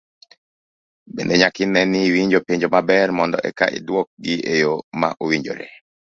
[1.13, 5.67] Bende nyaka ine ni iwinjo penjo maber mondo eka iduok gi eyo ma owinjore.